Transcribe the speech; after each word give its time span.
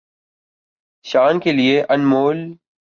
شان 1.05 1.39
کے 1.39 1.51
لئے 1.51 1.81
انمول 1.89 2.37